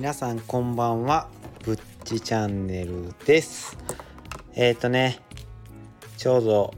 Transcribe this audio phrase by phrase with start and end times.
[0.00, 1.28] 皆さんこんばんは。
[1.62, 3.76] ぶっちチャンネルです。
[4.54, 5.20] えっ、ー、とね
[6.16, 6.72] ちょうど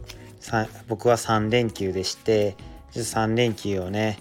[0.88, 2.56] 僕は3連休でして
[2.90, 4.18] 3連休をね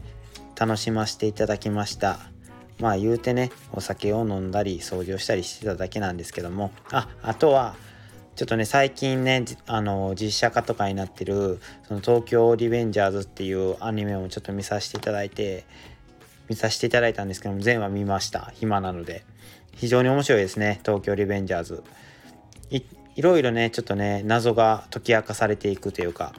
[0.56, 2.20] 楽しませていただきました。
[2.80, 6.70] まあ言うてねお酒を飲んだり掃除をしたりしてただけなんですけども。
[6.92, 7.76] ああとは
[8.36, 15.66] ちょっとね最近ねあの実写化とかになってるその東京リベンジャーズっていうアニメをちょっと見させていただいて
[16.52, 18.52] 見させていただいたんですけども全話見ました。
[18.56, 19.24] 暇なので。
[19.74, 20.82] 非常に面白いですね。
[20.86, 21.84] 東京リベンジャーズ。
[22.70, 22.82] い
[23.16, 26.34] いろいろねちょっとね謎が解き明かされていくというか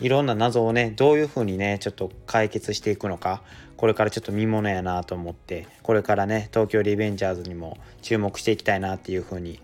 [0.00, 3.42] いろんな謎をねどういうふうにねちょっと解決していくのか
[3.76, 9.60] これからちょっと見ものやなと思ってこれからね東京リベンジャーズにも注目していきたいなっていうふうに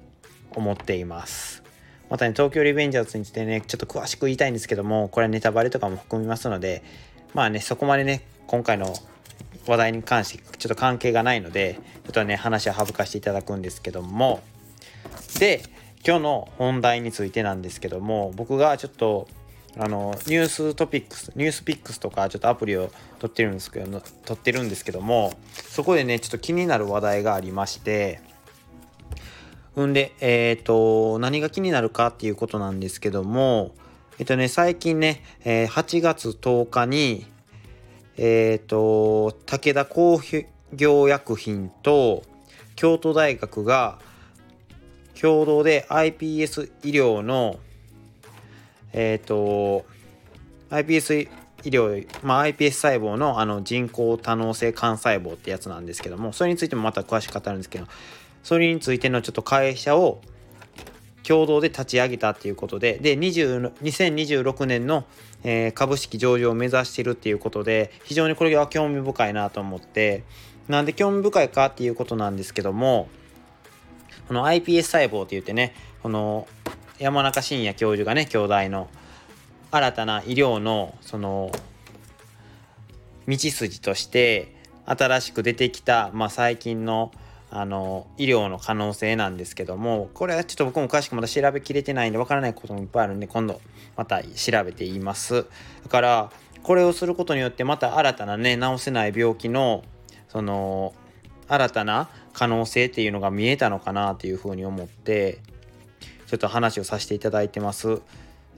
[0.51, 1.63] 思っています。
[2.11, 6.85] またね東京リベンジャーズについてねちょっと詳しく言いたいんですけどもこれはネタバレとかも含みますので
[7.35, 8.95] まあねそこまでね今回の
[9.67, 14.43] 話題に関してちょっと関係がないのでちょっとね話は省かしていただくんですけども。
[15.39, 15.63] で
[16.07, 19.27] 今日の本題についてなんですけども僕がちょっと
[19.77, 25.37] あのニューストピックスニュースピックスとかちょっとアプリを取ってるんですけど取ってるんですけども
[25.69, 28.21] そこでねちょっと気になる話題がありまして。
[29.85, 33.75] んで、えっ、ー、と、何が気になるかっていうことなんですけども、
[34.19, 37.27] えっ、とね、最近ね、えー、8月10日に、
[38.17, 40.21] えっ、ー、と、武田工
[40.73, 42.23] 業薬品と
[42.75, 43.99] 京都大学が
[45.21, 47.59] 共同で iPS 医療の、
[48.93, 49.85] えっ、と、
[50.71, 51.29] iPS
[51.65, 57.87] 医療、まあ、iPS 細胞のあの人工多能性幹細胞ってやつなんですけども、それについてもまた詳しく語るんですけど、
[58.43, 60.21] それについてのちょっと会社を
[61.27, 65.05] 共同で立ち上げたっていうことでで20 2026年の、
[65.43, 70.23] えー、株式上場を目指してるっていうことで非常にこれが興味深いなと思って
[70.69, 73.09] なんで興味深いかっていうことなんですけども
[74.29, 76.47] この iPS 細胞って言ってねこの
[77.01, 78.89] 山中伸也教授がね京大の
[79.73, 81.51] 新たな医療のその
[83.27, 84.55] 道筋として
[84.85, 87.11] 新しく出てきた、まあ、最近の
[87.51, 93.61] あの医療の可能性なんですけどもこれはちょっと僕も詳しくまだ調べきれてないんでわからないこともいっぱいあるんで今度
[93.97, 95.47] また調べています。
[95.85, 96.31] だから
[96.63, 99.85] これをすることによってまた新たなね治せない病気の
[100.29, 100.95] その
[101.49, 105.39] 新たな可能性っていうのが見えたのかなというふうに思って
[106.27, 108.03] ちょっと話をさせていただいてます。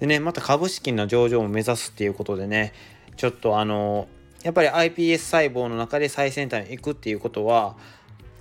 [0.01, 2.73] でねまた株式の上場を目指すっていうことでね
[3.17, 4.09] ちょっとあの
[4.43, 7.77] やっぱり iPS 細胞の中で最先端に行くっていうことは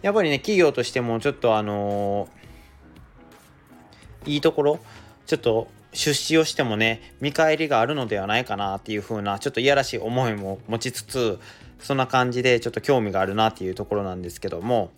[0.01, 4.79] やっぱりね企業としてもちょっとあのー、いいところ
[5.25, 11.39] ちょっと出資をしてもね見返りがあるのではないかなっていう風なちょっといやらしい思いも持ちつつ
[11.79, 14.91] そんな感じでちょっと興味があるなっていうところなんですけども。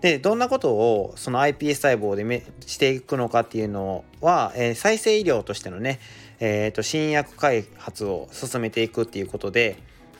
[0.00, 6.00] でどんなことをその iPS 細胞でめしていくのかっていうのは、えー、再生医療としてのね、
[6.38, 9.76] えーと、新薬開発を進めていくっていうことで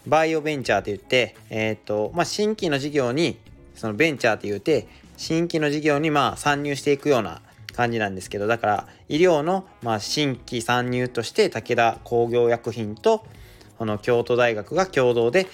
[0.07, 3.39] バイオベンチャーといって、えーとまあ、新規の事業に
[3.81, 4.87] そのベンチャーって言うて
[5.17, 7.41] 新規の事業にまあ参入していくような
[7.75, 13.25] 感じなんですけどだから医療のまあ新規参入として武田工業薬品と
[13.79, 15.47] この京都大学が共同で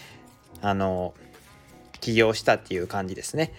[0.60, 1.14] あの
[2.00, 3.52] 起業したっていう感じですね。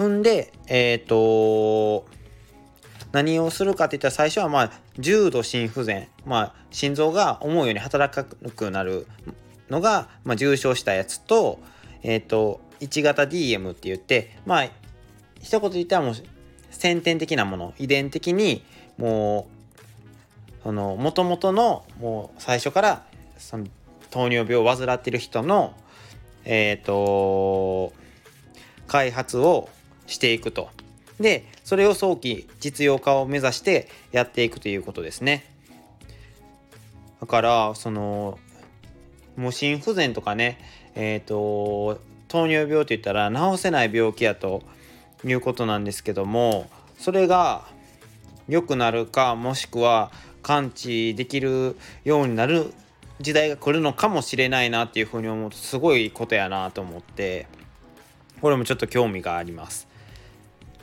[0.00, 2.06] んでえっ、ー、と
[3.10, 9.08] 何をするかっていったら最初はまあ重度心不全まあ心臓が思うように働かなくなる
[9.70, 11.58] のが、まあ、重症したやつと
[12.02, 14.64] えっ、ー、と1型 DM って言ってまあ
[15.40, 16.14] 一言言ったらもう
[16.70, 18.64] 先天的なもの遺伝的に
[18.98, 19.48] も
[20.60, 23.06] うその元々のもう最初から
[23.38, 23.66] その
[24.10, 25.74] 糖尿病を患っている人の
[26.44, 27.92] えっ、ー、と
[28.86, 29.68] 開発を
[30.06, 30.68] していくと。
[31.20, 35.44] でそれを早期実用化を目指してやっていくということですね。
[37.20, 38.38] だからその
[39.36, 40.58] もう心不全とかね
[40.94, 44.62] えっ、ー、と糖尿病って言ったら治せない病気やと
[45.24, 47.64] いうことなんですけどもそれが
[48.48, 50.10] 良くなるかもしくは
[50.42, 52.72] 完治できるようになる
[53.20, 57.46] 時代が来るのかもしれないなっていうふうに思うとすごいことやなと思って
[58.40, 59.89] これもちょっと興味があります。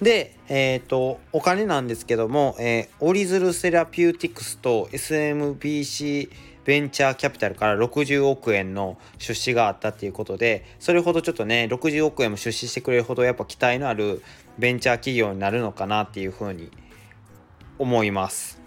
[0.01, 6.29] で、えっ、ー、とお金なんですけども、えー、オリズルセラピューティクスと SMBC
[6.65, 14.21] ベンチャーキャピタルから60億円の出資があったっていうことでそれほどちょっとね60億円も出資してくれるほどやっぱ期待のある
[14.59, 16.69] ベンチャー企業になるのかなっていうふうに
[17.79, 18.59] 思います。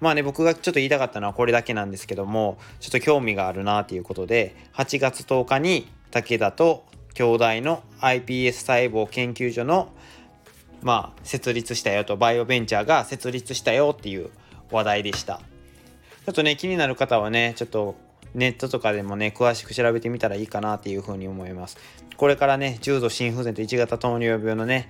[0.00, 9.92] まあね僕がちょっと言いたかったのはこれだけなんですけどもちょっと興味があるなっていうことで8月10日に武田と兄弟の iPS 細胞研究所の
[10.82, 14.30] まあ設立したよとバイオベンチャーが設立したよっていう
[14.70, 15.40] 話題でした。
[16.24, 17.96] ちょっとね気になる方はねちょっと
[18.34, 21.76] ネットとかでもね詳しく調べてみたらいいかなっていうふうに思います。
[22.16, 24.88] これからね重度心不全と1型糖尿病のね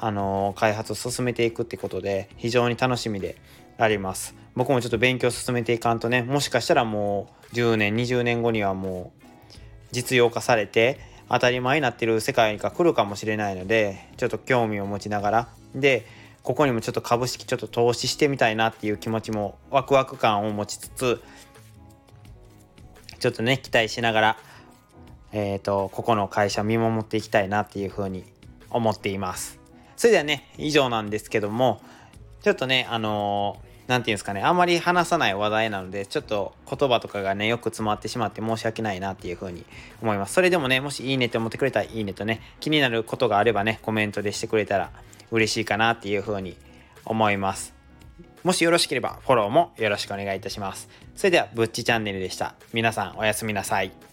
[0.00, 3.36] あのー、開発を進めていくってことで非常に楽しみで
[3.78, 4.34] あります。
[4.54, 9.26] 僕もちょっと勉強進めていかんとねもしかしたらもう10年20年後にはもう
[9.92, 10.98] 実用化されて
[11.30, 15.48] 当たり前になってる世界が来るかもしれないのでちょっと興味を持ちながら。
[15.74, 16.04] で
[16.42, 21.22] ここにもちょっと株式ちょっと投資してみたいなっていう気持ちもワクワク感を持ちつつ
[23.18, 24.36] ちょっとね期待しながら
[25.32, 28.24] えっ、ー、とここの会社見守っていきたいなっていうふうに
[28.70, 29.60] 思っています。
[29.96, 31.82] それではね以上なんですけども
[32.42, 39.64] ちょっとねあのー何て言うんですかねあんまり話さない話題なのでちょっと言葉とかがねよく詰まってしまって申し訳ないなっていう風に
[40.00, 40.34] 思います。
[40.34, 44.92] それでもねもしいいねって思ってくれたらいいねとね気になることがあればねコメントでしてくれたら
[45.32, 46.56] 嬉しいかなっていう風に
[47.04, 47.74] 思います。
[48.44, 50.88] もしよろしければフォローもよろしくお願いいたします。
[51.16, 52.54] それではぶっちチャンネルでした。
[52.72, 54.09] 皆さんおやすみなさい。